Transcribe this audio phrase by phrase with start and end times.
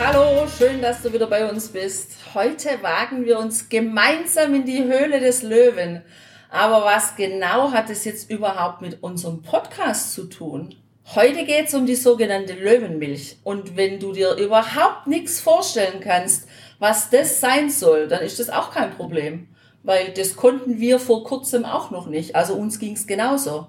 [0.00, 2.12] Hallo, schön, dass du wieder bei uns bist.
[2.32, 6.02] Heute wagen wir uns gemeinsam in die Höhle des Löwen.
[6.50, 10.76] Aber was genau hat es jetzt überhaupt mit unserem Podcast zu tun?
[11.16, 13.38] Heute geht es um die sogenannte Löwenmilch.
[13.42, 16.46] Und wenn du dir überhaupt nichts vorstellen kannst,
[16.78, 19.48] was das sein soll, dann ist das auch kein Problem.
[19.82, 22.36] Weil das konnten wir vor kurzem auch noch nicht.
[22.36, 23.66] Also uns ging es genauso.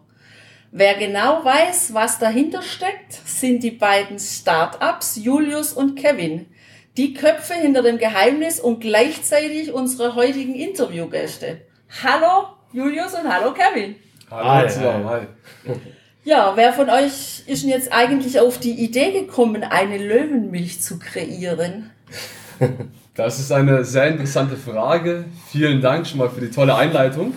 [0.72, 6.46] Wer genau weiß, was dahinter steckt, sind die beiden Startups Julius und Kevin.
[6.96, 11.62] Die Köpfe hinter dem Geheimnis und gleichzeitig unsere heutigen Interviewgäste.
[12.04, 13.96] Hallo Julius und hallo Kevin.
[14.30, 15.22] Hallo zusammen, hi.
[16.24, 21.00] Ja, wer von euch ist denn jetzt eigentlich auf die Idee gekommen, eine Löwenmilch zu
[21.00, 21.90] kreieren?
[23.16, 25.26] Das ist eine sehr interessante Frage.
[25.52, 27.34] Vielen Dank schon mal für die tolle Einleitung.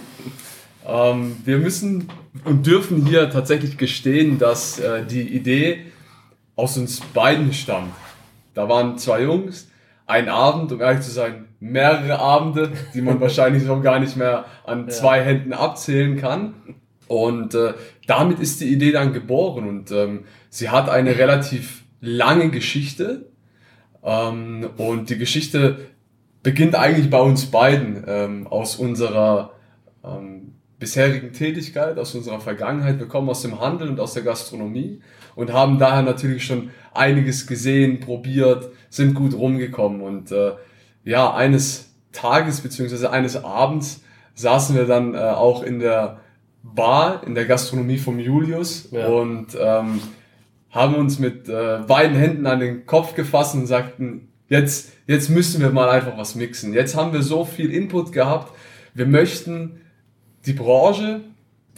[0.87, 2.09] Ähm, wir müssen
[2.45, 5.87] und dürfen hier tatsächlich gestehen, dass äh, die Idee
[6.57, 7.93] aus uns beiden stammt.
[8.55, 9.71] Da waren zwei Jungs,
[10.07, 14.45] ein Abend, um ehrlich zu sein, mehrere Abende, die man wahrscheinlich so gar nicht mehr
[14.65, 16.55] an zwei Händen abzählen kann.
[17.07, 17.75] Und äh,
[18.07, 23.27] damit ist die Idee dann geboren und ähm, sie hat eine relativ lange Geschichte.
[24.03, 25.79] Ähm, und die Geschichte
[26.43, 29.53] beginnt eigentlich bei uns beiden ähm, aus unserer
[30.05, 30.32] ähm,
[30.83, 32.99] bisherigen Tätigkeit, aus unserer Vergangenheit.
[32.99, 35.01] Wir kommen aus dem Handel und aus der Gastronomie
[35.37, 40.01] und haben daher natürlich schon einiges gesehen, probiert, sind gut rumgekommen.
[40.01, 40.55] Und äh,
[41.05, 44.03] ja, eines Tages beziehungsweise eines Abends
[44.35, 46.19] saßen wir dann äh, auch in der
[46.65, 49.07] Bar, in der Gastronomie vom Julius Ja.
[49.07, 50.01] und ähm,
[50.71, 55.61] haben uns mit äh, beiden Händen an den Kopf gefasst und sagten, jetzt, jetzt müssen
[55.61, 56.75] wir mal einfach was mixen.
[56.75, 58.53] Jetzt haben wir so viel Input gehabt.
[58.95, 59.82] Wir möchten
[60.47, 61.21] die Branche,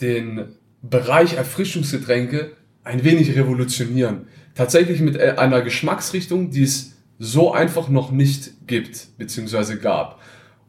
[0.01, 0.45] den
[0.81, 2.51] Bereich Erfrischungsgetränke
[2.83, 4.27] ein wenig revolutionieren.
[4.53, 10.21] Tatsächlich mit äh, einer Geschmacksrichtung, die es so einfach noch nicht gibt, beziehungsweise gab.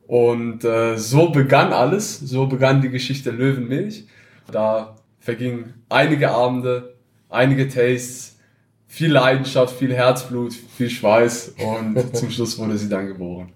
[0.07, 4.07] Und äh, so begann alles, so begann die Geschichte Löwenmilch.
[4.51, 6.97] Da vergingen einige Abende,
[7.29, 8.39] einige Tastes,
[8.87, 13.53] viel Leidenschaft, viel Herzblut, viel Schweiß und zum Schluss wurde sie dann geboren.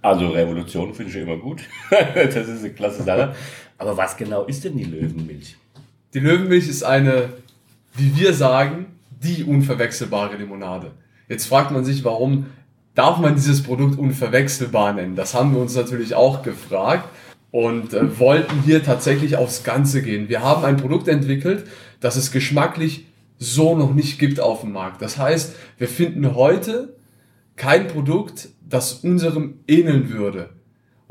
[0.00, 1.60] Also Revolution finde ich immer gut.
[1.90, 3.34] das ist eine klasse Sache.
[3.82, 5.56] Aber was genau ist denn die Löwenmilch?
[6.14, 7.30] Die Löwenmilch ist eine,
[7.96, 10.92] wie wir sagen, die unverwechselbare Limonade.
[11.28, 12.46] Jetzt fragt man sich, warum
[12.94, 15.16] darf man dieses Produkt unverwechselbar nennen?
[15.16, 17.08] Das haben wir uns natürlich auch gefragt
[17.50, 20.28] und äh, wollten hier tatsächlich aufs Ganze gehen.
[20.28, 21.64] Wir haben ein Produkt entwickelt,
[21.98, 23.06] das es geschmacklich
[23.38, 25.02] so noch nicht gibt auf dem Markt.
[25.02, 26.94] Das heißt, wir finden heute
[27.56, 30.50] kein Produkt, das unserem ähneln würde.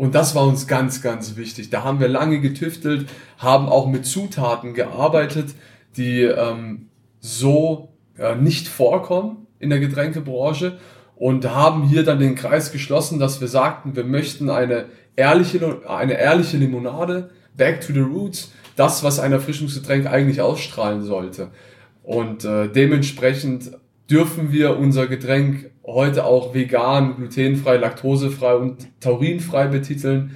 [0.01, 1.69] Und das war uns ganz, ganz wichtig.
[1.69, 3.07] Da haben wir lange getüftelt,
[3.38, 5.53] haben auch mit Zutaten gearbeitet,
[5.95, 6.88] die ähm,
[7.19, 10.79] so äh, nicht vorkommen in der Getränkebranche
[11.16, 14.85] und haben hier dann den Kreis geschlossen, dass wir sagten, wir möchten eine
[15.16, 21.51] ehrliche, eine ehrliche Limonade, back to the roots, das, was ein Erfrischungsgetränk eigentlich ausstrahlen sollte.
[22.01, 23.69] Und äh, dementsprechend
[24.11, 30.35] dürfen wir unser Getränk heute auch vegan, glutenfrei, laktosefrei und taurinfrei betiteln,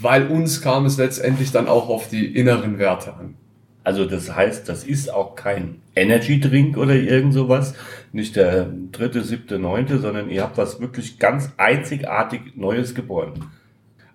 [0.00, 3.34] weil uns kam es letztendlich dann auch auf die inneren Werte an.
[3.82, 7.74] Also das heißt, das ist auch kein Energy Drink oder irgend sowas,
[8.12, 13.44] nicht der dritte, siebte, neunte, sondern ihr habt was wirklich ganz einzigartig Neues geboren.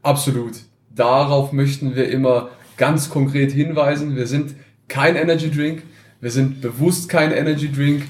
[0.02, 0.56] Absolut.
[0.94, 4.16] Darauf möchten wir immer ganz konkret hinweisen.
[4.16, 4.56] Wir sind
[4.88, 5.84] kein Energy Drink.
[6.20, 8.04] Wir sind bewusst kein Energy Drink.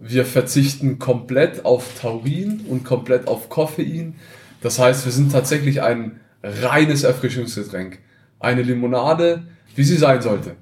[0.00, 4.14] Wir verzichten komplett auf Taurin und komplett auf Koffein.
[4.60, 7.98] Das heißt, wir sind tatsächlich ein reines Erfrischungsgetränk.
[8.38, 9.42] Eine Limonade,
[9.74, 10.54] wie sie sein sollte.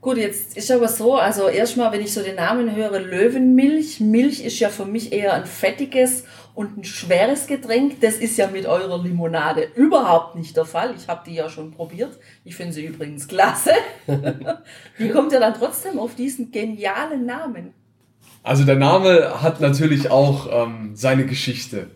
[0.00, 3.98] Gut, jetzt ist aber so, also erstmal, wenn ich so den Namen höre, Löwenmilch.
[3.98, 6.24] Milch ist ja für mich eher ein fettiges
[6.54, 8.00] und ein schweres Getränk.
[8.02, 10.94] Das ist ja mit eurer Limonade überhaupt nicht der Fall.
[10.96, 12.18] Ich habe die ja schon probiert.
[12.44, 13.72] Ich finde sie übrigens klasse.
[14.98, 17.72] Wie kommt ihr dann trotzdem auf diesen genialen Namen?
[18.44, 21.86] Also der Name hat natürlich auch ähm, seine Geschichte.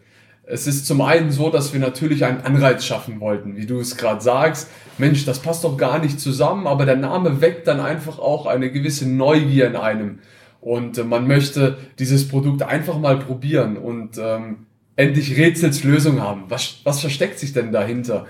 [0.44, 3.98] Es ist zum einen so, dass wir natürlich einen Anreiz schaffen wollten, wie du es
[3.98, 4.70] gerade sagst.
[4.96, 8.72] Mensch, das passt doch gar nicht zusammen, aber der Name weckt dann einfach auch eine
[8.72, 10.20] gewisse Neugier in einem.
[10.62, 13.76] Und äh, man möchte dieses Produkt einfach mal probieren.
[13.76, 14.66] Und ähm,
[14.96, 16.44] endlich Rätsels Lösung haben.
[16.48, 18.26] Was, was versteckt sich denn dahinter?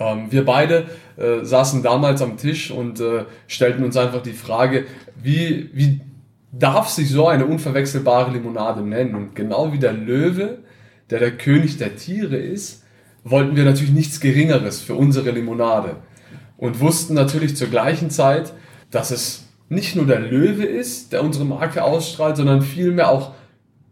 [0.00, 0.86] Ähm, wir beide
[1.16, 4.86] äh, saßen damals am Tisch und äh, stellten uns einfach die Frage,
[5.22, 6.00] wie, wie
[6.52, 9.14] darf sich so eine unverwechselbare Limonade nennen?
[9.14, 10.58] Und genau wie der Löwe,
[11.10, 12.84] der der König der Tiere ist,
[13.24, 15.96] wollten wir natürlich nichts Geringeres für unsere Limonade.
[16.56, 18.52] Und wussten natürlich zur gleichen Zeit,
[18.90, 23.34] dass es nicht nur der Löwe ist, der unsere Marke ausstrahlt, sondern vielmehr auch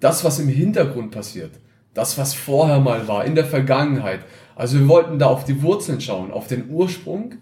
[0.01, 1.53] das, was im Hintergrund passiert.
[1.95, 4.21] Das, was vorher mal war, in der Vergangenheit.
[4.55, 7.37] Also wir wollten da auf die Wurzeln schauen, auf den Ursprung,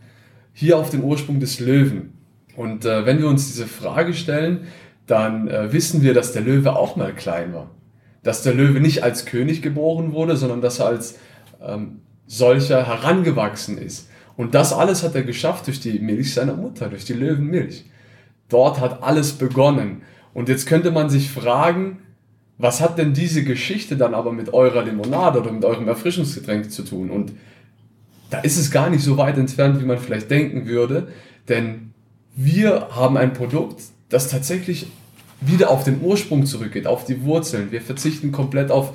[0.53, 2.12] hier auf den Ursprung des Löwen.
[2.57, 4.67] Und äh, wenn wir uns diese Frage stellen,
[5.06, 7.70] dann äh, wissen wir, dass der Löwe auch mal klein war.
[8.23, 11.19] Dass der Löwe nicht als König geboren wurde, sondern dass er als
[11.64, 14.08] ähm, solcher herangewachsen ist.
[14.37, 17.85] Und das alles hat er geschafft durch die Milch seiner Mutter, durch die Löwenmilch.
[18.49, 20.03] Dort hat alles begonnen.
[20.35, 21.99] Und jetzt könnte man sich fragen,
[22.59, 26.82] was hat denn diese Geschichte dann aber mit eurer Limonade oder mit eurem Erfrischungsgetränk zu
[26.82, 27.11] tun?
[27.11, 27.32] Und
[28.31, 31.09] da ist es gar nicht so weit entfernt, wie man vielleicht denken würde,
[31.49, 31.93] denn
[32.35, 34.87] wir haben ein Produkt, das tatsächlich
[35.41, 37.70] wieder auf den Ursprung zurückgeht, auf die Wurzeln.
[37.70, 38.93] Wir verzichten komplett auf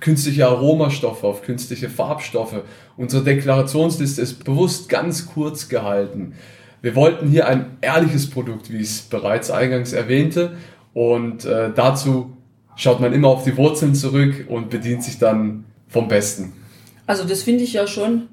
[0.00, 2.62] künstliche Aromastoffe, auf künstliche Farbstoffe.
[2.96, 6.34] Unsere Deklarationsliste ist bewusst ganz kurz gehalten.
[6.82, 10.56] Wir wollten hier ein ehrliches Produkt, wie ich es bereits eingangs erwähnte.
[10.94, 12.36] Und äh, dazu
[12.76, 16.52] schaut man immer auf die Wurzeln zurück und bedient sich dann vom Besten.
[17.06, 18.28] Also das finde ich ja schon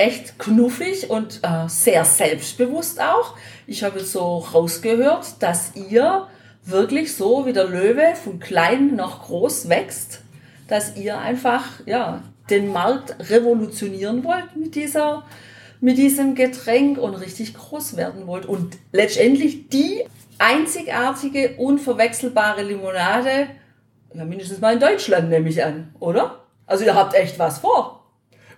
[0.00, 3.36] echt knuffig und äh, sehr selbstbewusst auch.
[3.66, 6.26] Ich habe so rausgehört, dass ihr
[6.64, 10.22] wirklich so wie der Löwe von klein nach groß wächst,
[10.68, 15.24] dass ihr einfach ja den Markt revolutionieren wollt mit dieser
[15.82, 20.04] mit diesem Getränk und richtig groß werden wollt und letztendlich die
[20.38, 23.48] einzigartige unverwechselbare Limonade
[24.14, 26.40] ja mindestens mal in Deutschland nehme ich an, oder?
[26.66, 27.99] Also ihr habt echt was vor.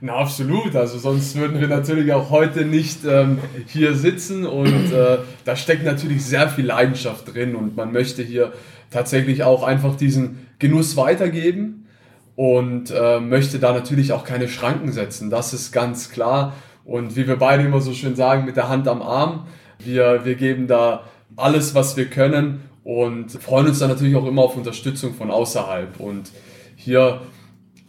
[0.04, 0.74] Na, absolut.
[0.74, 3.38] Also sonst würden wir natürlich auch heute nicht ähm,
[3.68, 8.52] hier sitzen und äh, da steckt natürlich sehr viel Leidenschaft drin und man möchte hier
[8.90, 11.86] tatsächlich auch einfach diesen Genuss weitergeben
[12.34, 15.30] und äh, möchte da natürlich auch keine Schranken setzen.
[15.30, 16.54] Das ist ganz klar.
[16.84, 19.46] Und wie wir beide immer so schön sagen, mit der Hand am Arm,
[19.78, 21.04] wir, wir geben da
[21.36, 26.00] alles, was wir können und freuen uns dann natürlich auch immer auf Unterstützung von außerhalb.
[26.00, 26.32] Und
[26.74, 27.20] hier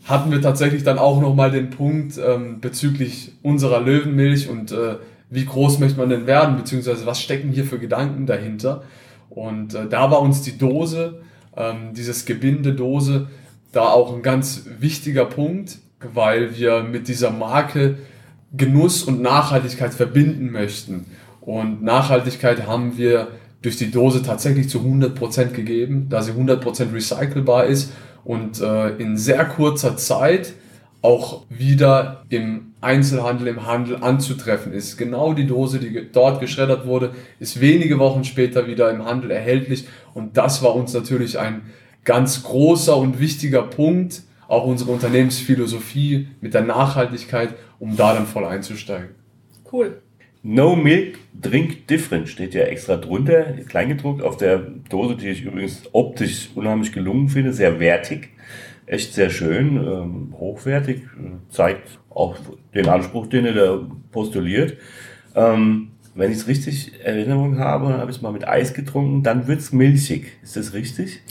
[0.05, 4.95] hatten wir tatsächlich dann auch nochmal den Punkt ähm, bezüglich unserer Löwenmilch und äh,
[5.29, 8.83] wie groß möchte man denn werden, beziehungsweise was stecken hier für Gedanken dahinter.
[9.29, 11.21] Und äh, da war uns die Dose,
[11.55, 13.27] ähm, dieses Gebindedose,
[13.71, 15.79] da auch ein ganz wichtiger Punkt,
[16.13, 17.97] weil wir mit dieser Marke
[18.55, 21.05] Genuss und Nachhaltigkeit verbinden möchten.
[21.41, 23.29] Und Nachhaltigkeit haben wir
[23.63, 27.91] durch die Dose tatsächlich zu 100% gegeben, da sie 100% recycelbar ist
[28.23, 30.53] und äh, in sehr kurzer Zeit
[31.01, 34.97] auch wieder im Einzelhandel, im Handel anzutreffen ist.
[34.97, 39.87] Genau die Dose, die dort geschreddert wurde, ist wenige Wochen später wieder im Handel erhältlich
[40.13, 41.63] und das war uns natürlich ein
[42.05, 48.45] ganz großer und wichtiger Punkt, auch unsere Unternehmensphilosophie mit der Nachhaltigkeit, um da dann voll
[48.45, 49.09] einzusteigen.
[49.71, 50.01] Cool.
[50.45, 54.57] No Milk Drink Different steht ja extra drunter, kleingedruckt auf der
[54.89, 58.29] Dose, die ich übrigens optisch unheimlich gelungen finde, sehr wertig,
[58.85, 61.03] echt sehr schön, ähm, hochwertig,
[61.49, 62.35] zeigt auch
[62.75, 64.77] den Anspruch, den er da postuliert.
[65.33, 69.47] Ähm, wenn ich es richtig Erinnerung habe, habe ich es mal mit Eis getrunken, dann
[69.47, 70.33] wird es milchig.
[70.43, 71.21] Ist das richtig?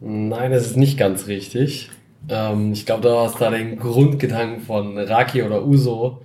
[0.00, 1.90] Nein, das ist nicht ganz richtig.
[2.30, 6.22] Ähm, ich glaube, du hast da den Grundgedanken von Raki oder Uso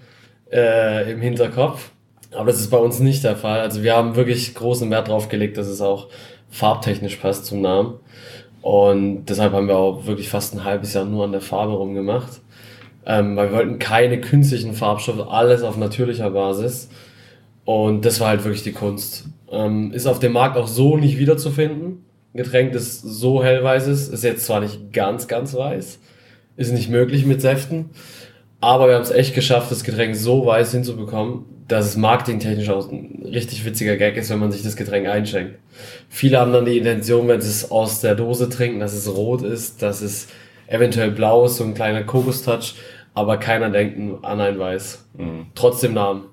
[0.52, 1.91] äh, im Hinterkopf.
[2.34, 3.60] Aber das ist bei uns nicht der Fall.
[3.60, 6.08] Also wir haben wirklich großen Wert drauf gelegt, dass es auch
[6.50, 7.96] farbtechnisch passt zum Namen.
[8.62, 12.42] Und deshalb haben wir auch wirklich fast ein halbes Jahr nur an der Farbe rumgemacht.
[13.06, 16.90] Ähm, weil wir wollten keine künstlichen Farbstoffe, alles auf natürlicher Basis.
[17.66, 19.26] Und das war halt wirklich die Kunst.
[19.52, 22.06] Ähm, ist auf dem Markt auch so nicht wiederzufinden.
[22.34, 26.00] Getränk, das so hellweiß ist, ist jetzt zwar nicht ganz, ganz weiß,
[26.56, 27.90] ist nicht möglich mit Säften,
[28.62, 32.92] aber wir haben es echt geschafft, das Getränk so weiß hinzubekommen, dass es marketingtechnisch auch
[32.92, 35.58] ein richtig witziger Gag ist, wenn man sich das Getränk einschenkt.
[36.10, 39.42] Viele haben dann die Intention, wenn sie es aus der Dose trinken, dass es rot
[39.42, 40.28] ist, dass es
[40.68, 42.76] eventuell blau ist, so ein kleiner Kokostouch,
[43.14, 45.06] aber keiner denkt an ein Weiß.
[45.18, 45.48] Mhm.
[45.56, 46.26] Trotzdem Namen.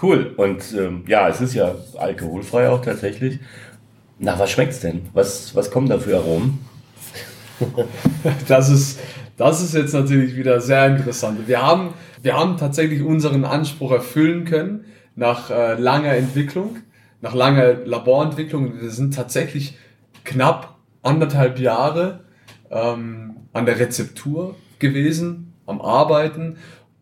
[0.00, 0.34] Cool.
[0.36, 3.40] Und ähm, ja, es ist ja alkoholfrei auch tatsächlich.
[4.18, 5.08] Na, was schmeckt's denn?
[5.12, 6.64] Was, was kommen da für Aromen?
[8.48, 9.00] das ist,
[9.36, 11.48] das ist jetzt natürlich wieder sehr interessant.
[11.48, 16.78] Wir haben wir haben tatsächlich unseren Anspruch erfüllen können nach äh, langer Entwicklung,
[17.20, 18.80] nach langer Laborentwicklung.
[18.80, 19.78] Wir sind tatsächlich
[20.24, 22.20] knapp anderthalb Jahre
[22.70, 26.56] ähm, an der Rezeptur gewesen, am Arbeiten.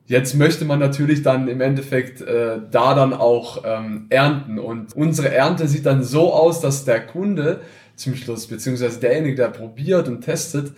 [0.06, 4.58] Jetzt möchte man natürlich dann im Endeffekt äh, da dann auch ähm, ernten.
[4.58, 7.60] Und unsere Ernte sieht dann so aus, dass der Kunde
[7.96, 10.72] zum Schluss, beziehungsweise derjenige, der probiert und testet,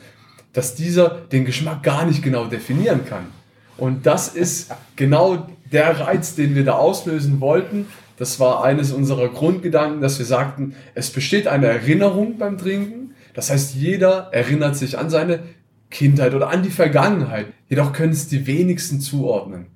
[0.53, 3.27] dass dieser den Geschmack gar nicht genau definieren kann.
[3.79, 7.87] Und das ist genau der Reiz, den wir da auslösen wollten.
[8.17, 13.15] Das war eines unserer Grundgedanken, dass wir sagten, es besteht eine Erinnerung beim Trinken.
[13.35, 15.41] Das heißt, jeder erinnert sich an seine
[15.91, 17.47] Kindheit oder an die Vergangenheit.
[17.69, 19.67] Jedoch können es die wenigsten zuordnen.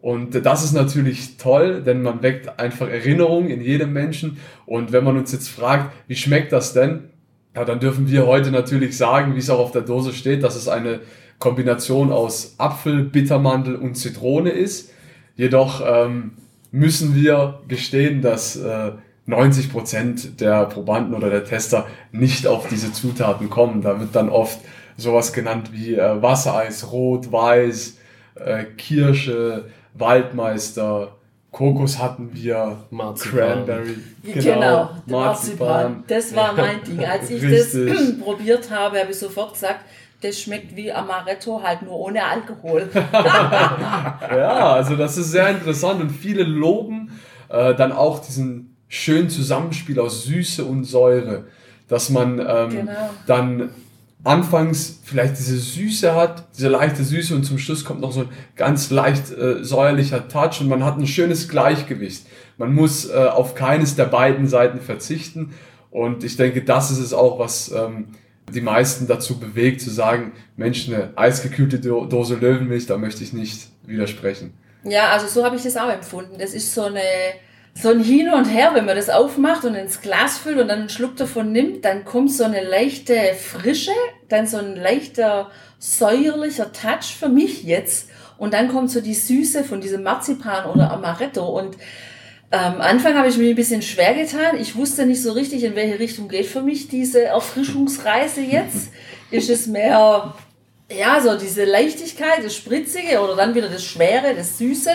[0.00, 4.38] Und das ist natürlich toll, denn man weckt einfach Erinnerungen in jedem Menschen.
[4.64, 7.10] Und wenn man uns jetzt fragt, wie schmeckt das denn?
[7.54, 10.56] Ja, dann dürfen wir heute natürlich sagen, wie es auch auf der Dose steht, dass
[10.56, 11.00] es eine
[11.40, 14.92] Kombination aus Apfel, Bittermandel und Zitrone ist.
[15.36, 16.32] Jedoch ähm,
[16.70, 18.92] müssen wir gestehen, dass äh,
[19.26, 23.82] 90 Prozent der Probanden oder der Tester nicht auf diese Zutaten kommen.
[23.82, 24.60] Da wird dann oft
[24.96, 27.96] sowas genannt wie äh, Wassereis, Rot, Weiß,
[28.34, 31.16] äh, Kirsche, Waldmeister,
[31.50, 33.38] Kokos hatten wir, Marzipan.
[33.38, 33.96] Cranberry.
[34.22, 36.04] Genau, genau Marzipan.
[36.06, 37.04] Das war mein Ding.
[37.04, 37.92] Als ich Richtig.
[37.92, 39.80] das probiert habe, habe ich sofort gesagt,
[40.20, 42.88] das schmeckt wie Amaretto, halt nur ohne Alkohol.
[43.12, 49.98] ja, also das ist sehr interessant und viele loben äh, dann auch diesen schönen Zusammenspiel
[50.00, 51.44] aus Süße und Säure,
[51.88, 53.10] dass man ähm, genau.
[53.26, 53.70] dann
[54.24, 58.28] anfangs vielleicht diese Süße hat, diese leichte Süße und zum Schluss kommt noch so ein
[58.56, 62.26] ganz leicht äh, säuerlicher Touch und man hat ein schönes Gleichgewicht.
[62.58, 65.54] Man muss äh, auf keines der beiden Seiten verzichten
[65.90, 68.08] und ich denke, das ist es auch, was ähm,
[68.52, 73.68] die meisten dazu bewegt, zu sagen, Mensch, eine eisgekühlte Dose Löwenmilch, da möchte ich nicht
[73.86, 74.52] widersprechen.
[74.84, 76.36] Ja, also so habe ich das auch empfunden.
[76.38, 77.02] Das ist so eine
[77.74, 80.80] so ein Hin und Her, wenn man das aufmacht und ins Glas füllt und dann
[80.80, 83.92] einen Schluck davon nimmt, dann kommt so eine leichte Frische,
[84.28, 89.64] dann so ein leichter säuerlicher Touch für mich jetzt und dann kommt so die Süße
[89.64, 91.76] von diesem Marzipan oder Amaretto und
[92.50, 94.58] am Anfang habe ich mir ein bisschen schwer getan.
[94.60, 98.90] Ich wusste nicht so richtig, in welche Richtung geht für mich diese Erfrischungsreise jetzt.
[99.30, 100.34] Ist es mehr,
[100.90, 104.90] ja, so diese Leichtigkeit, das Spritzige oder dann wieder das Schwere, das Süße?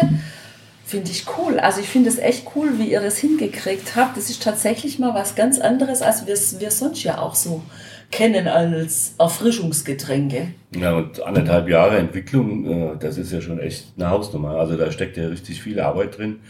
[0.85, 1.57] Finde ich cool.
[1.59, 4.17] Also ich finde es echt cool, wie ihr das hingekriegt habt.
[4.17, 7.63] Das ist tatsächlich mal was ganz anderes, als wir es wir sonst ja auch so
[8.11, 10.49] kennen als Erfrischungsgetränke.
[10.77, 14.57] Ja, und anderthalb Jahre Entwicklung, äh, das ist ja schon echt eine Hausnummer.
[14.57, 16.41] Also da steckt ja richtig viel Arbeit drin.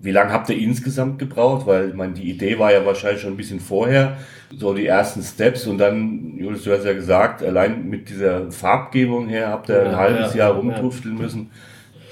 [0.00, 1.66] Wie lange habt ihr insgesamt gebraucht?
[1.66, 4.16] Weil meine, die Idee war ja wahrscheinlich schon ein bisschen vorher,
[4.56, 9.28] so die ersten Steps und dann, Julius, du hast ja gesagt, allein mit dieser Farbgebung
[9.28, 11.22] her habt ihr ein ja, halbes ja, Jahr rumtufteln ja.
[11.22, 11.50] müssen.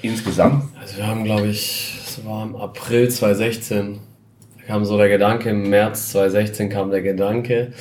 [0.01, 0.63] Insgesamt?
[0.79, 3.99] Also wir haben, glaube ich, es war im April 2016,
[4.57, 7.71] da kam so der Gedanke, im März 2016 kam der Gedanke,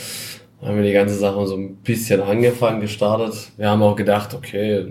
[0.61, 3.53] da haben wir die ganze Sache so ein bisschen angefangen, gestartet.
[3.57, 4.87] Wir haben auch gedacht, okay,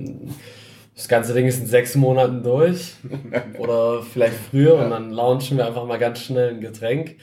[0.96, 2.94] das ganze Ding ist in sechs Monaten durch
[3.60, 7.16] oder vielleicht früher und dann launchen wir einfach mal ganz schnell ein Getränk.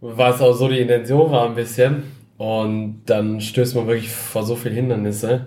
[0.00, 2.04] Was auch so die Intention war ein bisschen.
[2.38, 5.46] Und dann stößt man wirklich vor so viele Hindernisse.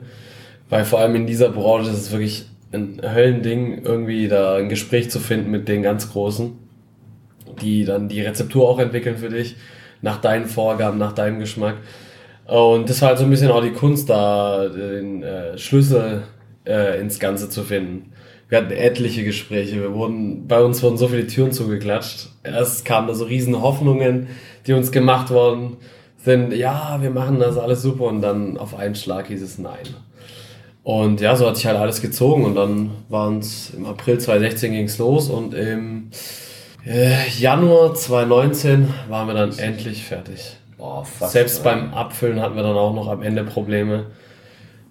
[0.69, 5.10] Weil vor allem in dieser Branche ist es wirklich ein Höllending, irgendwie da ein Gespräch
[5.10, 6.53] zu finden mit den ganz Großen,
[7.62, 9.55] die dann die Rezeptur auch entwickeln für dich,
[10.01, 11.75] nach deinen Vorgaben, nach deinem Geschmack.
[12.45, 16.24] Und das war halt so ein bisschen auch die Kunst, da den äh, Schlüssel
[16.65, 18.11] äh, ins Ganze zu finden.
[18.49, 22.29] Wir hatten etliche Gespräche, wir wurden, bei uns wurden so viele Türen zugeklatscht.
[22.43, 24.27] Erst kamen da so riesen Hoffnungen,
[24.67, 25.77] die uns gemacht worden
[26.23, 29.95] sind, ja, wir machen das alles super und dann auf einen Schlag hieß es nein.
[30.83, 34.71] Und ja, so hat sich halt alles gezogen und dann waren es im April 2016
[34.71, 36.09] ging es los und im
[36.85, 40.57] äh, Januar 2019 waren wir dann endlich fertig.
[40.77, 44.07] Boah, fast, Selbst beim Abfüllen hatten wir dann auch noch am Ende Probleme,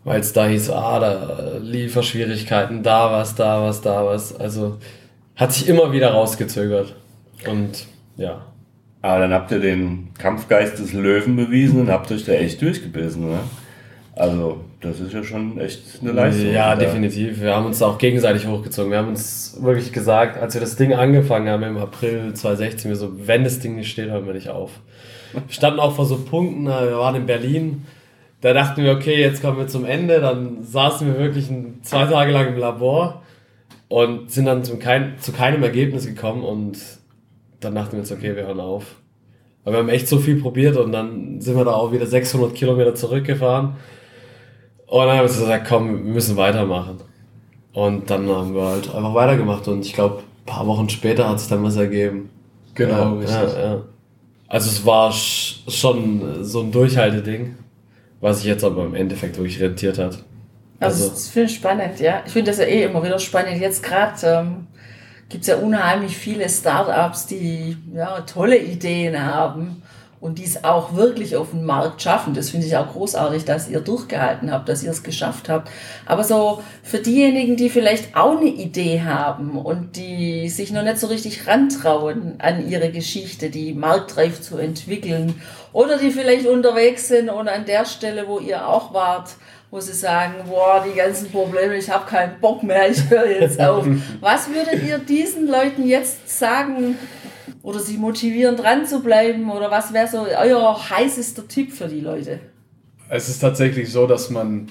[0.04, 4.38] weil es da hieß, ah, da Lieferschwierigkeiten, da was, da was, da was.
[4.38, 4.78] Also
[5.36, 6.94] hat sich immer wieder rausgezögert.
[7.46, 8.46] Und ja.
[9.02, 13.30] Aber dann habt ihr den Kampfgeist des Löwen bewiesen und habt euch da echt durchgebissen,
[13.30, 13.38] ne?
[14.14, 16.52] Also, das ist ja schon echt eine Leistung.
[16.52, 16.84] Ja, oder?
[16.84, 17.40] definitiv.
[17.40, 18.90] Wir haben uns auch gegenseitig hochgezogen.
[18.90, 22.96] Wir haben uns wirklich gesagt, als wir das Ding angefangen haben im April 2016, wir
[22.96, 24.72] so, wenn das Ding nicht steht, hören wir nicht auf.
[25.32, 27.86] Wir standen auch vor so Punkten, wir waren in Berlin,
[28.40, 30.20] da dachten wir, okay, jetzt kommen wir zum Ende.
[30.20, 31.48] Dann saßen wir wirklich
[31.82, 33.22] zwei Tage lang im Labor
[33.88, 36.78] und sind dann zum kein, zu keinem Ergebnis gekommen und
[37.60, 38.96] dann dachten wir uns, okay, wir hören auf.
[39.64, 42.54] Aber wir haben echt so viel probiert und dann sind wir da auch wieder 600
[42.54, 43.74] Kilometer zurückgefahren
[44.86, 46.98] und dann haben wir gesagt, komm, wir müssen weitermachen.
[47.72, 51.38] Und dann haben wir halt einfach weitergemacht und ich glaube, ein paar Wochen später hat
[51.38, 52.30] sich dann was ergeben.
[52.74, 53.82] Genau, ja, ja, ja.
[54.48, 57.54] Also es war schon so ein Durchhalteding,
[58.20, 60.24] was sich jetzt aber im Endeffekt wirklich rentiert hat.
[60.78, 62.22] Also, also das finde ich spannend, ja.
[62.26, 63.60] Ich finde das ja eh immer wieder spannend.
[63.60, 64.66] Jetzt gerade ähm,
[65.28, 69.82] gibt es ja unheimlich viele Startups, die ja, tolle Ideen haben
[70.20, 72.34] und dies auch wirklich auf den Markt schaffen.
[72.34, 75.70] Das finde ich auch großartig, dass ihr durchgehalten habt, dass ihr es geschafft habt.
[76.04, 80.98] Aber so für diejenigen, die vielleicht auch eine Idee haben und die sich noch nicht
[80.98, 85.40] so richtig rantrauen an ihre Geschichte, die marktreif zu entwickeln
[85.72, 89.30] oder die vielleicht unterwegs sind und an der Stelle, wo ihr auch wart,
[89.70, 93.58] wo sie sagen, boah, die ganzen Probleme, ich habe keinen Bock mehr, ich höre jetzt
[93.60, 93.86] auf.
[94.20, 96.98] Was würdet ihr diesen Leuten jetzt sagen,
[97.62, 99.50] oder sie motivieren, dran zu bleiben?
[99.50, 102.40] Oder was wäre so euer heißester Tipp für die Leute?
[103.08, 104.68] Es ist tatsächlich so, dass man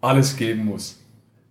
[0.00, 0.98] alles geben muss.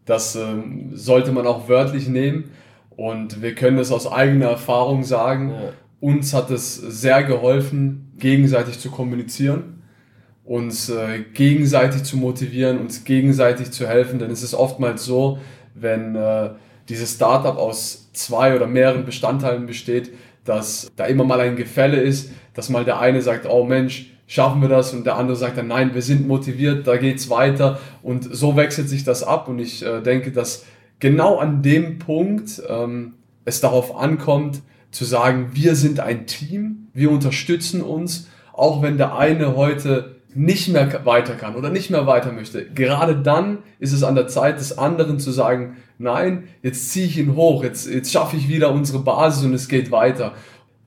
[0.06, 2.52] Das ähm, sollte man auch wörtlich nehmen.
[2.96, 5.52] Und wir können es aus eigener Erfahrung sagen.
[5.52, 5.74] Ja.
[6.02, 9.84] Uns hat es sehr geholfen, gegenseitig zu kommunizieren,
[10.46, 14.20] uns äh, gegenseitig zu motivieren, uns gegenseitig zu helfen.
[14.20, 15.40] Denn es ist oftmals so,
[15.76, 16.52] wenn äh,
[16.90, 20.12] dieses Startup aus zwei oder mehreren Bestandteilen besteht,
[20.50, 24.62] dass da immer mal ein Gefälle ist, dass mal der eine sagt, oh Mensch, schaffen
[24.62, 24.94] wir das?
[24.94, 27.78] Und der andere sagt dann, nein, wir sind motiviert, da geht's weiter.
[28.02, 29.48] Und so wechselt sich das ab.
[29.48, 30.66] Und ich äh, denke, dass
[31.00, 33.14] genau an dem Punkt ähm,
[33.46, 39.16] es darauf ankommt, zu sagen, wir sind ein Team, wir unterstützen uns, auch wenn der
[39.16, 42.66] eine heute nicht mehr weiter kann oder nicht mehr weiter möchte.
[42.66, 47.18] Gerade dann ist es an der Zeit des anderen zu sagen, nein, jetzt ziehe ich
[47.18, 50.34] ihn hoch, jetzt, jetzt schaffe ich wieder unsere Basis und es geht weiter.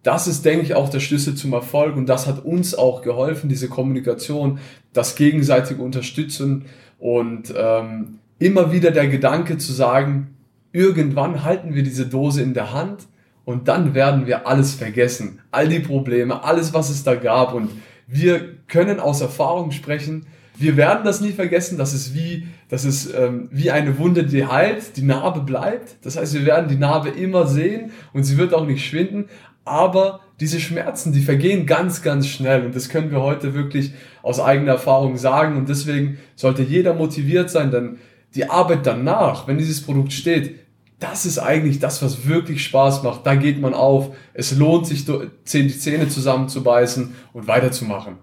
[0.05, 3.49] Das ist, denke ich, auch der Schlüssel zum Erfolg und das hat uns auch geholfen,
[3.49, 4.59] diese Kommunikation,
[4.93, 6.67] das gegenseitige Unterstützen
[6.99, 10.35] und ähm, immer wieder der Gedanke zu sagen,
[10.73, 13.07] irgendwann halten wir diese Dose in der Hand
[13.45, 15.41] und dann werden wir alles vergessen.
[15.51, 17.71] All die Probleme, alles, was es da gab und
[18.13, 20.27] wir können aus Erfahrung sprechen.
[20.55, 21.79] Wir werden das nie vergessen.
[21.79, 25.97] Das ist wie, das ist ähm, wie eine Wunde, die heilt, die Narbe bleibt.
[26.03, 29.31] Das heißt, wir werden die Narbe immer sehen und sie wird auch nicht schwinden.
[29.65, 32.67] Aber diese Schmerzen, die vergehen ganz, ganz schnell.
[32.67, 35.57] Und das können wir heute wirklich aus eigener Erfahrung sagen.
[35.57, 37.97] Und deswegen sollte jeder motiviert sein, denn
[38.35, 40.59] die Arbeit danach, wenn dieses Produkt steht,
[41.03, 43.27] das ist eigentlich das, was wirklich Spaß macht.
[43.27, 44.15] Da geht man auf.
[44.35, 48.19] Es lohnt sich, die Zähne zusammenzubeißen und weiterzumachen.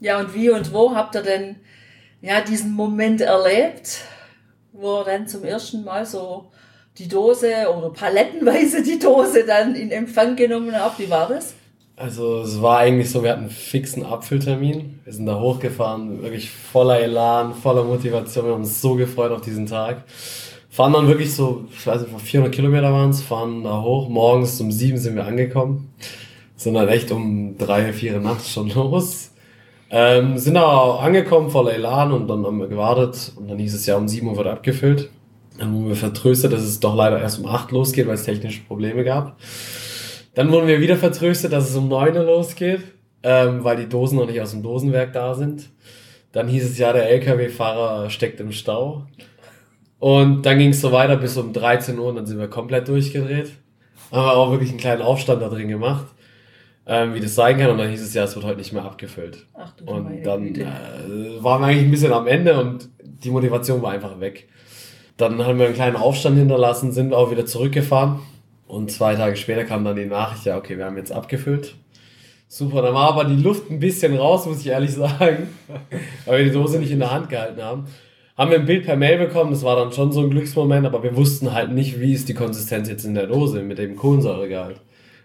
[0.00, 1.56] Ja, und wie und wo habt ihr denn
[2.20, 4.00] ja, diesen Moment erlebt,
[4.72, 6.50] wo ihr dann zum ersten Mal so
[6.98, 10.98] die Dose oder palettenweise die Dose dann in Empfang genommen habt?
[10.98, 11.54] Wie war das?
[11.96, 15.00] Also es war eigentlich so, wir hatten einen fixen Abfülltermin.
[15.04, 18.44] Wir sind da hochgefahren, wirklich voller Elan, voller Motivation.
[18.44, 20.04] Wir haben uns so gefreut auf diesen Tag
[20.72, 24.08] fahren dann wirklich so, ich weiß nicht, 400 Kilometer waren es, fahren da hoch.
[24.08, 25.92] Morgens um sieben sind wir angekommen.
[26.56, 29.32] Sind dann echt um drei, vier nachts schon los.
[29.90, 33.84] Ähm, sind da angekommen voller Elan und dann haben wir gewartet und dann hieß es
[33.84, 35.10] ja um sieben Uhr wird abgefüllt.
[35.58, 38.62] Dann wurden wir vertröstet, dass es doch leider erst um acht losgeht, weil es technische
[38.62, 39.36] Probleme gab.
[40.32, 42.80] Dann wurden wir wieder vertröstet, dass es um neun Uhr losgeht,
[43.22, 45.68] ähm, weil die Dosen noch nicht aus dem Dosenwerk da sind.
[46.32, 49.02] Dann hieß es ja, der LKW-Fahrer steckt im Stau.
[50.02, 52.88] Und dann ging es so weiter bis um 13 Uhr und dann sind wir komplett
[52.88, 53.52] durchgedreht.
[54.10, 56.06] Haben wir auch wirklich einen kleinen Aufstand da drin gemacht,
[56.86, 57.70] ähm, wie das sein kann.
[57.70, 59.46] Und dann hieß es ja, es wird heute nicht mehr abgefüllt.
[59.54, 60.66] Ach, du und dann äh,
[61.38, 64.48] waren wir eigentlich ein bisschen am Ende und die Motivation war einfach weg.
[65.18, 68.18] Dann haben wir einen kleinen Aufstand hinterlassen, sind auch wieder zurückgefahren.
[68.66, 71.76] Und zwei Tage später kam dann die Nachricht, ja, okay, wir haben jetzt abgefüllt.
[72.48, 75.46] Super, dann war aber die Luft ein bisschen raus, muss ich ehrlich sagen,
[76.26, 77.86] weil wir die Dose nicht in der Hand gehalten haben
[78.36, 81.02] haben wir ein Bild per Mail bekommen, das war dann schon so ein Glücksmoment, aber
[81.02, 84.80] wir wussten halt nicht, wie ist die Konsistenz jetzt in der Dose mit dem Kohlensäuregehalt.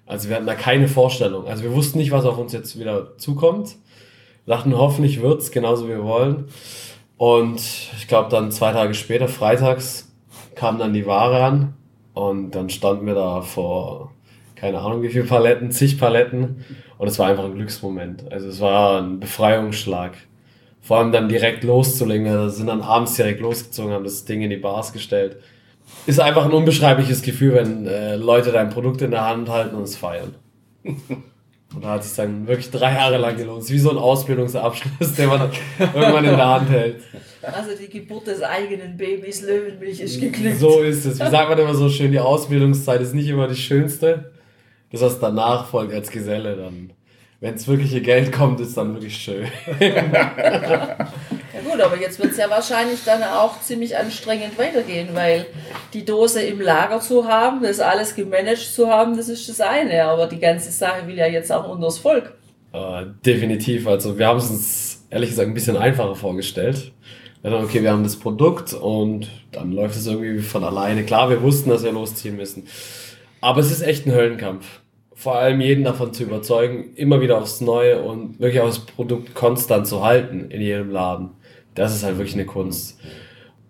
[0.05, 1.47] Also wir hatten da keine Vorstellung.
[1.47, 3.75] Also wir wussten nicht, was auf uns jetzt wieder zukommt.
[4.45, 6.45] Dachten, hoffentlich wird's genauso wie wir wollen.
[7.17, 7.59] Und
[7.97, 10.13] ich glaube dann zwei Tage später, freitags,
[10.55, 11.73] kam dann die Ware an
[12.13, 14.11] und dann standen wir da vor
[14.57, 16.65] keine Ahnung wie viele Paletten, zig Paletten
[16.97, 18.31] und es war einfach ein Glücksmoment.
[18.31, 20.13] Also es war ein Befreiungsschlag
[20.87, 22.25] vor allem dann direkt loszulegen.
[22.25, 25.35] Wir sind dann abends direkt losgezogen, haben das Ding in die Bars gestellt.
[26.05, 29.83] Ist einfach ein unbeschreibliches Gefühl, wenn äh, Leute dein Produkt in der Hand halten und
[29.83, 30.35] es feiern.
[31.75, 33.59] Und da hat es dann wirklich drei Jahre lang gelohnt.
[33.59, 37.03] Es ist wie so ein Ausbildungsabschluss, den man irgendwann in der Hand hält.
[37.41, 40.59] Also die Geburt des eigenen Babys Löwenmilch ist geglückt.
[40.59, 41.19] So ist es.
[41.19, 44.31] Wie sagt man immer so schön, die Ausbildungszeit ist nicht immer die schönste.
[44.93, 46.91] Das, was danach folgt als Geselle, dann
[47.39, 49.47] wenn es wirkliche Geld kommt, ist dann wirklich schön.
[49.79, 51.07] ja
[51.69, 55.45] gut, aber jetzt wird es ja wahrscheinlich dann auch ziemlich anstrengend weitergehen, weil
[55.93, 60.05] die Dose im Lager zu haben, das alles gemanagt zu haben, das ist das eine.
[60.05, 62.33] Aber die ganze Sache will ja jetzt auch unters Volk.
[62.73, 63.87] Uh, definitiv.
[63.87, 66.91] Also wir haben es uns ehrlich gesagt ein bisschen einfacher vorgestellt.
[67.41, 71.03] Wir dachten, okay, wir haben das Produkt und dann läuft es irgendwie von alleine.
[71.03, 72.67] Klar, wir wussten, dass wir losziehen müssen.
[73.41, 74.65] Aber es ist echt ein Höllenkampf.
[75.19, 79.33] Vor allem jeden davon zu überzeugen, immer wieder aufs Neue und wirklich auch das Produkt
[79.33, 81.31] konstant zu halten in jedem Laden.
[81.73, 82.99] Das ist halt wirklich eine Kunst.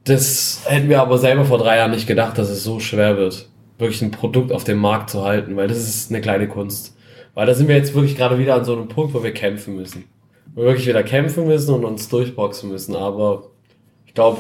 [0.04, 3.48] Das hätten wir aber selber vor drei Jahren nicht gedacht, dass es so schwer wird,
[3.78, 6.98] wirklich ein Produkt auf dem Markt zu halten, weil das ist eine kleine Kunst.
[7.34, 9.78] Weil da sind wir jetzt wirklich gerade wieder an so einem Punkt, wo wir kämpfen
[9.78, 10.04] müssen.
[10.54, 12.94] Wo wir wirklich wieder kämpfen müssen und uns durchboxen müssen.
[12.94, 13.52] Aber
[14.06, 14.40] ich glaube,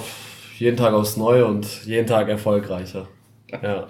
[0.59, 3.07] jeden Tag aufs Neue und jeden Tag erfolgreicher.
[3.49, 3.87] Ja.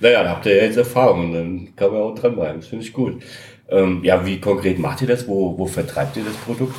[0.00, 2.60] Naja, da habt ihr ja jetzt Erfahrung und dann kann man auch dranbleiben.
[2.60, 3.22] Das finde ich gut.
[3.68, 5.26] Ähm, ja, wie konkret macht ihr das?
[5.28, 6.76] Wo, wo vertreibt ihr das Produkt?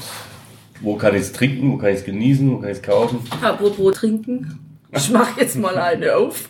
[0.82, 1.72] Wo kann ich es trinken?
[1.72, 2.52] Wo kann ich es genießen?
[2.52, 3.20] Wo kann ich es kaufen?
[3.42, 4.60] Apropos trinken.
[4.92, 6.50] Ich mache jetzt mal eine auf.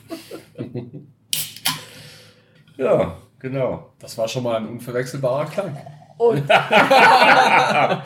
[2.78, 3.94] Ja, genau.
[4.00, 5.76] Das war schon mal ein unverwechselbarer Klang.
[6.18, 8.04] Und genau.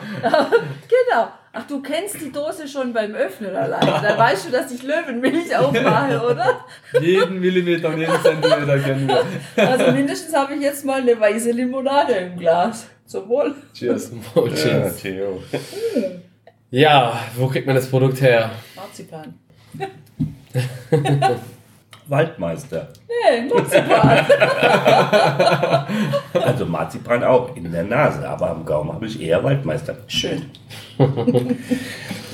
[1.54, 3.80] Ach, du kennst die Dose schon beim Öffnen allein.
[4.02, 6.64] Da weißt du, dass ich Löwenmilch aufmache, oder?
[7.00, 9.22] Jeden Millimeter und jeden Zentimeter kennen wir.
[9.68, 12.86] Also mindestens habe ich jetzt mal eine weiße Limonade im Glas.
[13.04, 13.54] Zum Wohl.
[13.74, 14.12] Cheers.
[14.34, 14.96] Oh, Ja, cheers.
[14.96, 15.42] Theo.
[16.70, 18.50] Ja, wo kriegt man das Produkt her?
[18.74, 19.34] Marzipan.
[22.06, 22.88] Waldmeister.
[23.08, 24.26] Nee, Marzipan.
[26.42, 29.96] Also Marzipan auch in der Nase, aber am Gaumen habe ich eher Waldmeister.
[30.06, 30.46] Schön.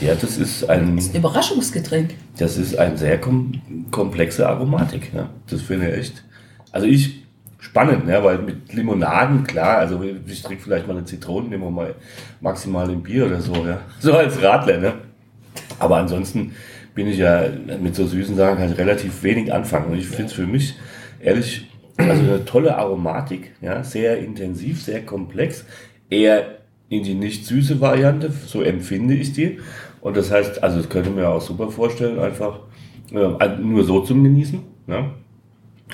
[0.00, 2.14] Ja, das ist ein, Überraschungsgetränk.
[2.38, 5.12] das ist ein sehr kom komplexe Aromatik.
[5.12, 5.28] Ja.
[5.50, 6.22] Das finde ich echt.
[6.70, 7.24] Also ich
[7.58, 8.22] spannend, ne?
[8.22, 11.94] weil mit Limonaden, klar, also ich trinke vielleicht mal eine Zitronen, nehmen wir mal
[12.40, 13.80] maximal ein Bier oder so, ja.
[13.98, 14.94] So als Radler, ne?
[15.78, 16.54] Aber ansonsten
[16.98, 17.44] bin ich ja
[17.80, 19.92] mit so süßen Sachen halt relativ wenig anfangen.
[19.92, 20.74] Und ich finde es für mich,
[21.20, 25.64] ehrlich, also eine tolle Aromatik, ja, sehr intensiv, sehr komplex,
[26.10, 26.56] eher
[26.88, 29.60] in die nicht süße Variante, so empfinde ich die.
[30.00, 32.58] Und das heißt, also das könnte mir auch super vorstellen, einfach
[33.12, 34.58] äh, nur so zum Genießen,
[34.88, 35.10] ne?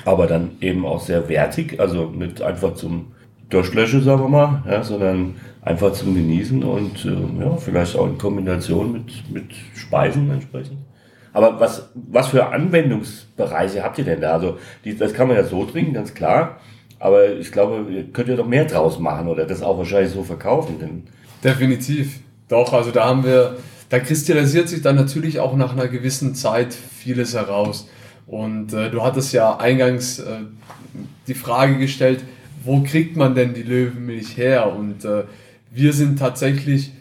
[0.05, 3.11] aber dann eben auch sehr wertig, also nicht einfach zum
[3.51, 8.17] Durchlöschen, sagen wir mal, ja, sondern einfach zum Genießen und äh, ja, vielleicht auch in
[8.17, 10.79] Kombination mit, mit Speisen entsprechend.
[11.35, 14.35] Aber was, was für Anwendungsbereiche habt ihr denn da?
[14.35, 16.61] Also, die, das kann man ja so trinken, ganz klar.
[16.97, 20.23] Aber ich glaube, ihr könnt ja doch mehr draus machen oder das auch wahrscheinlich so
[20.23, 20.79] verkaufen.
[20.79, 21.03] Denn
[21.43, 22.21] Definitiv.
[22.47, 23.57] Doch, also da haben wir,
[23.89, 27.89] da kristallisiert sich dann natürlich auch nach einer gewissen Zeit vieles heraus.
[28.27, 30.37] Und äh, du hattest ja eingangs äh,
[31.27, 32.23] die Frage gestellt,
[32.63, 34.73] wo kriegt man denn die Löwenmilch her?
[34.73, 35.25] Und äh,
[35.69, 36.93] wir sind tatsächlich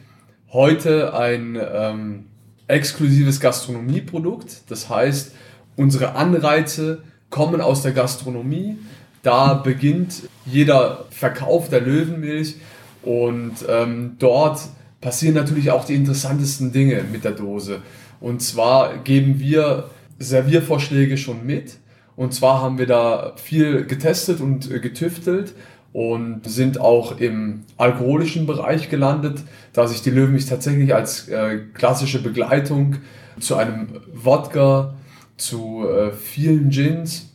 [0.53, 2.25] heute ein ähm,
[2.69, 4.63] exklusives Gastronomieprodukt.
[4.69, 5.33] Das heißt,
[5.77, 8.79] unsere Anreize kommen aus der Gastronomie.
[9.23, 12.57] Da beginnt jeder Verkauf der Löwenmilch
[13.03, 14.61] und ähm, dort
[15.01, 17.83] passieren natürlich auch die interessantesten Dinge mit der Dose.
[18.21, 21.79] Und zwar geben wir Serviervorschläge schon mit.
[22.17, 25.55] Und zwar haben wir da viel getestet und äh, getüftelt
[25.95, 29.39] und sind auch im alkoholischen Bereich gelandet,
[29.73, 32.97] da sich die Löwenmilch tatsächlich als äh, klassische Begleitung
[33.39, 34.95] zu einem Wodka,
[35.37, 37.31] zu äh, vielen Gins,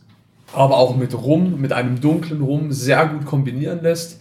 [0.52, 4.20] aber auch mit Rum, mit einem dunklen Rum sehr gut kombinieren lässt.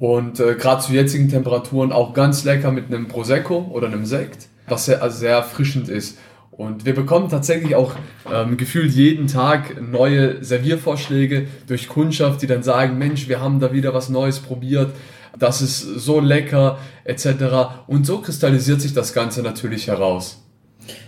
[0.00, 4.48] Und äh, gerade zu jetzigen Temperaturen auch ganz lecker mit einem Prosecco oder einem Sekt,
[4.66, 6.18] was sehr, sehr erfrischend ist.
[6.56, 7.94] Und wir bekommen tatsächlich auch
[8.32, 13.74] ähm, gefühlt jeden Tag neue Serviervorschläge durch Kundschaft, die dann sagen, Mensch, wir haben da
[13.74, 14.92] wieder was Neues probiert,
[15.38, 17.26] das ist so lecker, etc.
[17.86, 20.42] Und so kristallisiert sich das Ganze natürlich heraus.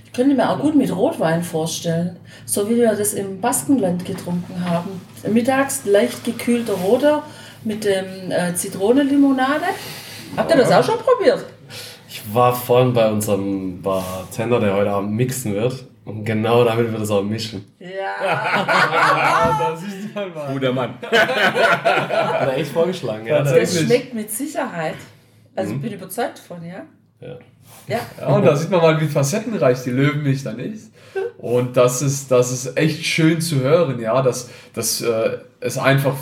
[0.05, 2.17] Ich könnte mir auch gut mit Rotwein vorstellen.
[2.45, 5.01] So wie wir das im Baskenland getrunken haben.
[5.33, 7.23] Mittags leicht gekühlter Roter
[7.65, 9.65] mit dem äh, Zitronenlimonade.
[10.37, 11.45] Habt ihr das auch schon probiert?
[12.09, 15.85] Ich war vorhin bei unserem Bartender, der heute Abend mixen wird.
[16.07, 17.66] Und genau damit wird es auch mischen.
[17.79, 17.88] Ja.
[19.73, 20.51] das ist mal was.
[20.51, 20.94] guter Mann.
[21.03, 23.42] Hat er echt vorgeschlagen, ja.
[23.42, 24.97] Das schmeckt mit Sicherheit.
[25.55, 26.87] Also ich bin überzeugt von, ja.
[27.21, 27.38] ja.
[27.87, 28.01] Ja.
[28.18, 30.92] Ja, und da sieht man mal, wie facettenreich die Löwenmilch dann ist.
[31.37, 36.14] Und das ist, das ist echt schön zu hören, ja, dass, dass äh, es einfach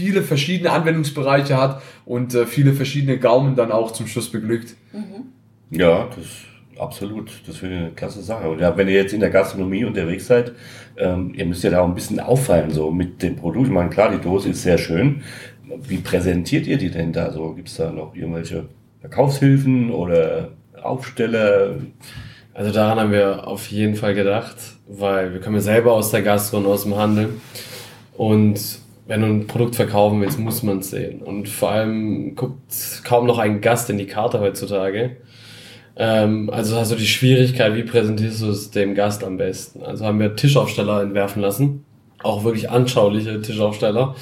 [0.00, 4.74] viele verschiedene Anwendungsbereiche hat und äh, viele verschiedene Gaumen dann auch zum Schluss beglückt.
[5.70, 6.26] Ja, das
[6.80, 7.30] absolut.
[7.46, 8.48] Das finde ich eine klasse Sache.
[8.48, 10.52] Und ja, wenn ihr jetzt in der Gastronomie unterwegs seid,
[10.96, 13.66] ähm, ihr müsst ja da auch ein bisschen auffallen, so mit dem Produkt.
[13.66, 15.22] Ich meine, klar, die Dose ist sehr schön.
[15.82, 17.52] Wie präsentiert ihr die denn da so?
[17.52, 18.64] Gibt es da noch irgendwelche
[19.00, 21.76] Verkaufshilfen oder Aufsteller?
[22.54, 24.56] Also daran haben wir auf jeden Fall gedacht,
[24.88, 27.34] weil wir kommen ja selber aus der Gastro und aus dem Handel.
[28.16, 28.79] Und
[29.10, 31.20] wenn du ein Produkt verkaufen willst, muss man es sehen.
[31.20, 35.16] Und vor allem guckt kaum noch ein Gast in die Karte heutzutage.
[35.96, 39.82] Ähm, also hast du die Schwierigkeit, wie präsentierst du es dem Gast am besten?
[39.82, 41.84] Also haben wir Tischaufsteller entwerfen lassen,
[42.22, 44.14] auch wirklich anschauliche Tischaufsteller.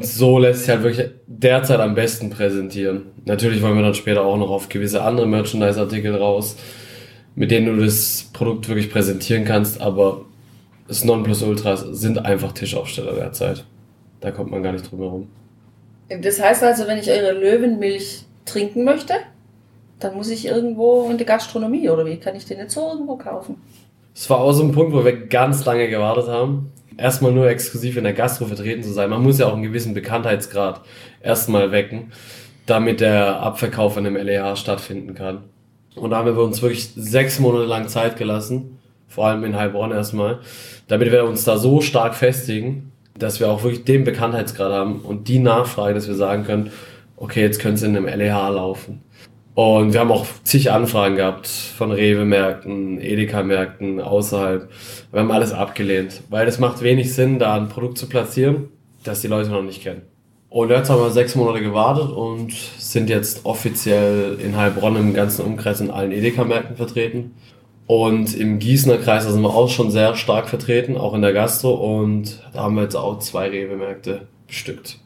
[0.00, 3.02] So lässt sich halt wirklich derzeit am besten präsentieren.
[3.24, 6.56] Natürlich wollen wir dann später auch noch auf gewisse andere Merchandise-Artikel raus,
[7.36, 10.22] mit denen du das Produkt wirklich präsentieren kannst, aber
[10.88, 13.64] das Nonplusultra sind einfach Tischaufsteller derzeit.
[14.20, 15.28] Da kommt man gar nicht drum herum.
[16.08, 19.14] Das heißt also, wenn ich eure Löwenmilch trinken möchte,
[19.98, 22.16] dann muss ich irgendwo in der Gastronomie oder wie?
[22.16, 23.56] Kann ich den jetzt so irgendwo kaufen?
[24.14, 26.72] Es war auch so ein Punkt, wo wir ganz lange gewartet haben.
[26.96, 29.10] Erstmal nur exklusiv in der Gastro vertreten zu sein.
[29.10, 30.80] Man muss ja auch einen gewissen Bekanntheitsgrad
[31.22, 32.12] erstmal wecken,
[32.66, 35.44] damit der Abverkauf an dem LEH stattfinden kann.
[35.94, 39.92] Und da haben wir uns wirklich sechs Monate lang Zeit gelassen, vor allem in Heilbronn
[39.92, 40.40] erstmal,
[40.86, 42.87] damit wir uns da so stark festigen,
[43.18, 46.70] dass wir auch wirklich den Bekanntheitsgrad haben und die Nachfrage, dass wir sagen können,
[47.16, 49.02] okay, jetzt können sie in einem LEH laufen.
[49.54, 54.70] Und wir haben auch zig Anfragen gehabt von Rewe-Märkten, Edeka-Märkten, außerhalb.
[55.10, 58.68] Wir haben alles abgelehnt, weil es macht wenig Sinn, da ein Produkt zu platzieren,
[59.02, 60.02] das die Leute noch nicht kennen.
[60.48, 65.44] Und jetzt haben wir sechs Monate gewartet und sind jetzt offiziell in Heilbronn im ganzen
[65.44, 67.34] Umkreis in allen Edeka-Märkten vertreten.
[67.88, 71.32] Und im Gießener Kreis, da sind wir auch schon sehr stark vertreten, auch in der
[71.32, 71.72] Gastro.
[71.72, 74.98] Und da haben wir jetzt auch zwei Rewe-Märkte bestückt.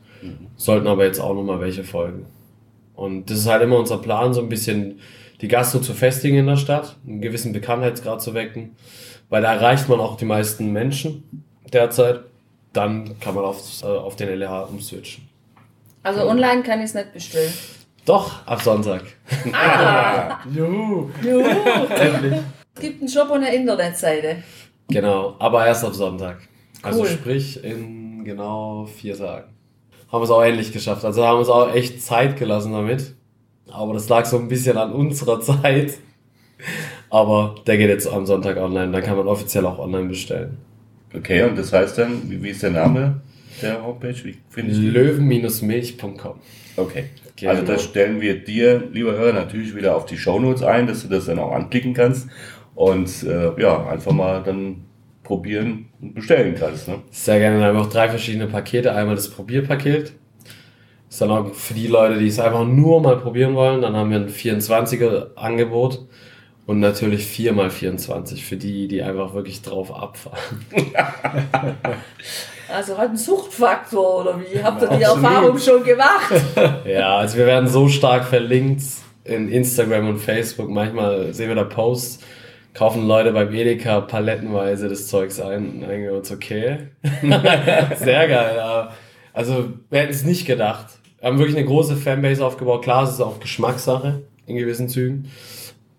[0.56, 2.26] Sollten aber jetzt auch nochmal welche folgen.
[2.96, 4.98] Und das ist halt immer unser Plan, so ein bisschen
[5.40, 8.74] die Gastro zu festigen in der Stadt, einen gewissen Bekanntheitsgrad zu wecken,
[9.28, 12.20] weil da erreicht man auch die meisten Menschen derzeit.
[12.72, 15.28] Dann kann man auf, äh, auf den LH umswitchen.
[16.02, 17.52] Also online kann ich es nicht bestellen.
[18.04, 19.02] Doch, ab Sonntag.
[19.52, 21.10] Ah, Juhu.
[21.22, 21.44] juhu.
[21.90, 22.40] Endlich.
[22.74, 24.36] Es gibt einen Shop und eine Internetseite.
[24.88, 26.38] Genau, aber erst ab Sonntag.
[26.82, 27.08] Also Cool.
[27.08, 29.48] sprich in genau vier Tagen.
[30.10, 31.04] Haben wir es auch endlich geschafft.
[31.04, 33.14] Also haben wir uns auch echt Zeit gelassen damit.
[33.70, 35.94] Aber das lag so ein bisschen an unserer Zeit.
[37.10, 38.92] Aber der geht jetzt am Sonntag online.
[38.92, 40.58] Dann kann man offiziell auch online bestellen.
[41.14, 43.20] Okay, und das heißt dann, wie, wie ist der Name
[43.60, 44.14] der Homepage?
[44.56, 46.34] Löwen-milch.com.
[46.76, 47.04] Okay.
[47.36, 47.50] Genau.
[47.52, 51.08] Also das stellen wir dir, lieber Hörer, natürlich wieder auf die Shownotes ein, dass du
[51.08, 52.28] das dann auch anklicken kannst
[52.74, 54.84] und äh, ja, einfach mal dann
[55.22, 56.88] probieren und bestellen kannst.
[56.88, 57.00] Ne?
[57.10, 57.58] Sehr gerne.
[57.58, 58.94] Dann haben wir auch drei verschiedene Pakete.
[58.94, 60.12] Einmal das Probierpaket.
[61.08, 63.82] Ist dann auch für die Leute, die es einfach nur mal probieren wollen.
[63.82, 66.06] Dann haben wir ein 24er Angebot.
[66.64, 70.64] Und natürlich 4x24 für die, die einfach wirklich drauf abfahren.
[72.72, 74.62] Also hat einen Suchtfaktor oder wie?
[74.62, 75.24] Habt ihr die Absolut.
[75.24, 76.32] Erfahrung schon gemacht?
[76.86, 78.82] Ja, also wir werden so stark verlinkt
[79.24, 80.70] in Instagram und Facebook.
[80.70, 82.24] Manchmal sehen wir da Posts,
[82.74, 85.68] kaufen Leute beim Edeka palettenweise das Zeugs ein.
[85.68, 86.88] Und denken wir uns, okay.
[87.96, 88.88] Sehr geil.
[89.32, 90.86] Also wir hätten es nicht gedacht.
[91.18, 92.82] Wir haben wirklich eine große Fanbase aufgebaut.
[92.82, 95.30] Klar, es ist auch Geschmackssache in gewissen Zügen.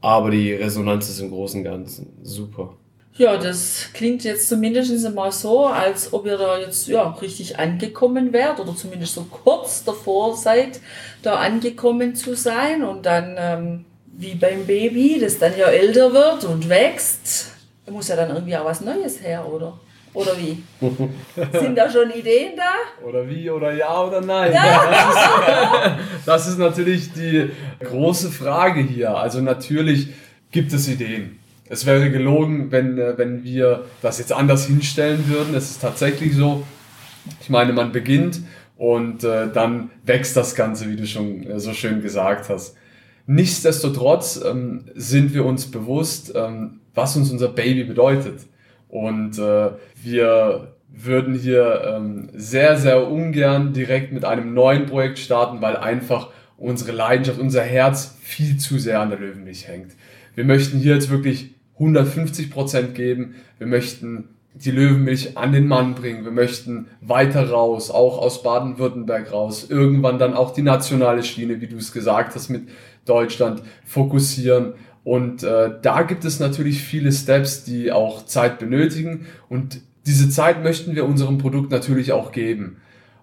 [0.02, 2.76] Aber die Resonanz ist im Großen und Ganzen super.
[3.16, 8.34] Ja, das klingt jetzt zumindest einmal so, als ob ihr da jetzt ja, richtig angekommen
[8.34, 10.82] wärt oder zumindest so kurz davor seid,
[11.22, 13.86] da angekommen zu sein und dann ähm,
[14.18, 17.52] wie beim Baby, das dann ja älter wird und wächst,
[17.86, 19.80] da muss ja dann irgendwie auch was Neues her, oder?
[20.14, 20.62] Oder wie?
[21.60, 23.06] Sind da schon Ideen da?
[23.06, 24.54] Oder wie, oder ja oder nein.
[26.26, 27.50] Das ist natürlich die
[27.84, 29.18] große Frage hier.
[29.18, 30.10] Also natürlich
[30.52, 31.40] gibt es Ideen.
[31.68, 35.56] Es wäre gelogen, wenn, äh, wenn wir das jetzt anders hinstellen würden.
[35.56, 36.64] Es ist tatsächlich so.
[37.42, 38.42] Ich meine, man beginnt
[38.78, 42.76] und äh, dann wächst das Ganze, wie du schon äh, so schön gesagt hast.
[43.26, 48.42] Nichtsdestotrotz ähm, sind wir uns bewusst, ähm, was uns unser Baby bedeutet.
[48.90, 55.62] Und äh, wir würden hier ähm, sehr, sehr ungern direkt mit einem neuen Projekt starten,
[55.62, 59.94] weil einfach unsere Leidenschaft, unser Herz viel zu sehr an der Löwenmilch hängt.
[60.36, 63.36] Wir möchten hier jetzt wirklich 150 Prozent geben.
[63.58, 66.24] Wir möchten die Löwenmilch an den Mann bringen.
[66.24, 69.68] Wir möchten weiter raus, auch aus Baden-Württemberg raus.
[69.70, 72.70] Irgendwann dann auch die nationale Schiene, wie du es gesagt hast, mit
[73.06, 74.74] Deutschland fokussieren.
[75.04, 79.26] Und äh, da gibt es natürlich viele Steps, die auch Zeit benötigen.
[79.50, 82.78] Und diese Zeit möchten wir unserem Produkt natürlich auch geben.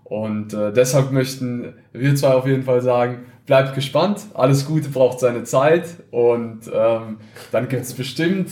[0.05, 5.21] Und äh, deshalb möchten wir zwei auf jeden Fall sagen, bleibt gespannt, alles Gute braucht
[5.21, 7.19] seine Zeit und ähm,
[7.53, 8.51] dann gibt es bestimmt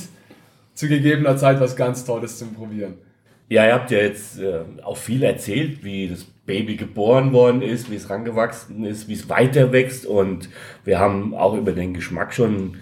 [0.75, 2.95] zu gegebener Zeit was ganz Tolles zum Probieren.
[3.49, 7.91] Ja, ihr habt ja jetzt äh, auch viel erzählt, wie das Baby geboren worden ist,
[7.91, 10.49] wie es rangewachsen ist, wie es weiter wächst und
[10.85, 12.77] wir haben auch über den Geschmack schon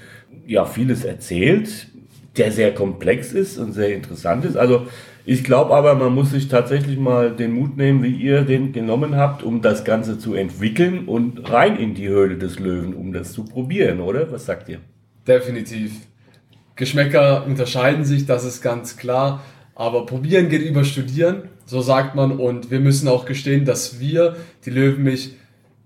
[0.46, 1.88] ja vieles erzählt,
[2.36, 4.56] der sehr komplex ist und sehr interessant ist.
[4.56, 4.86] Also
[5.24, 9.16] ich glaube aber, man muss sich tatsächlich mal den Mut nehmen, wie ihr den genommen
[9.16, 13.32] habt, um das Ganze zu entwickeln und rein in die Höhle des Löwen, um das
[13.32, 14.30] zu probieren, oder?
[14.30, 14.78] Was sagt ihr?
[15.26, 15.92] Definitiv.
[16.76, 19.42] Geschmäcker unterscheiden sich, das ist ganz klar.
[19.76, 22.32] Aber probieren geht über studieren, so sagt man.
[22.32, 25.36] Und wir müssen auch gestehen, dass wir die Löwenmilch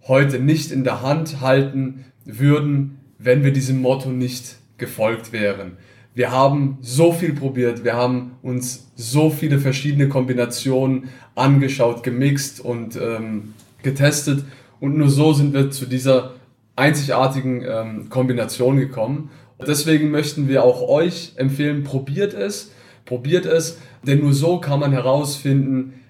[0.06, 5.76] heute nicht in der Hand halten würden, wenn wir diesem Motto nicht gefolgt wären.
[6.14, 12.96] Wir haben so viel probiert, wir haben uns so viele verschiedene Kombinationen angeschaut, gemixt und
[12.96, 14.44] ähm, getestet
[14.80, 16.34] und nur so sind wir zu dieser
[16.76, 19.30] einzigartigen ähm, Kombination gekommen.
[19.64, 22.72] Deswegen möchten wir auch euch empfehlen, probiert es,
[23.10, 26.00] probiert es, denn nur so kann man herausfinden,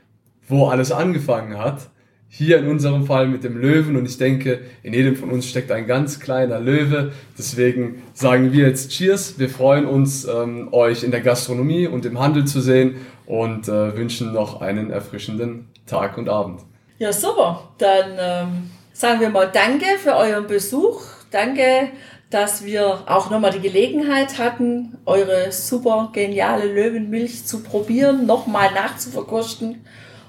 [0.46, 1.88] wo alles angefangen hat.
[2.28, 5.72] Hier in unserem Fall mit dem Löwen und ich denke, in jedem von uns steckt
[5.72, 7.12] ein ganz kleiner Löwe.
[7.38, 9.38] Deswegen sagen wir jetzt Cheers.
[9.38, 13.96] Wir freuen uns, ähm, euch in der Gastronomie und im Handel zu sehen und äh,
[13.96, 16.60] wünschen noch einen erfrischenden Tag und Abend.
[16.98, 17.70] Ja, super.
[17.78, 21.00] Dann ähm, sagen wir mal Danke für euren Besuch.
[21.30, 21.88] Danke,
[22.30, 29.84] dass wir auch nochmal die Gelegenheit hatten, eure super geniale Löwenmilch zu probieren, nochmal nachzuverkosten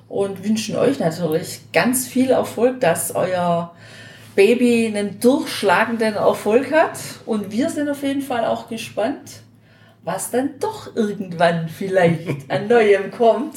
[0.09, 3.73] und wünschen euch natürlich ganz viel Erfolg, dass euer
[4.35, 6.97] Baby einen durchschlagenden Erfolg hat.
[7.25, 9.41] Und wir sind auf jeden Fall auch gespannt,
[10.03, 13.55] was dann doch irgendwann vielleicht an Neuem kommt.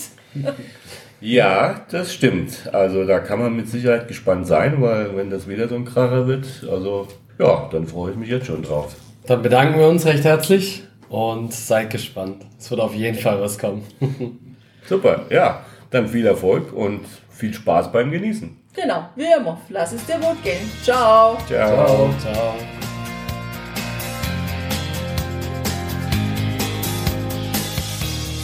[1.20, 2.68] Ja, das stimmt.
[2.72, 6.26] Also da kann man mit Sicherheit gespannt sein, weil wenn das wieder so ein Kracher
[6.26, 8.94] wird, also ja, dann freue ich mich jetzt schon drauf.
[9.26, 12.44] Dann bedanken wir uns recht herzlich und seid gespannt.
[12.58, 13.82] Es wird auf jeden Fall was kommen.
[14.86, 15.64] Super, ja.
[15.90, 18.56] Dann viel Erfolg und viel Spaß beim Genießen.
[18.74, 19.60] Genau, wie immer.
[19.68, 20.70] Lass es dir gut gehen.
[20.82, 21.38] Ciao.
[21.46, 21.68] Ciao.
[21.68, 22.54] Ciao, ciao.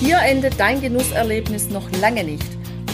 [0.00, 2.46] Hier endet dein Genusserlebnis noch lange nicht.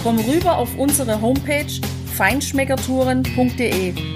[0.03, 1.71] Komm rüber auf unsere Homepage
[2.17, 4.16] feinschmeckertouren.de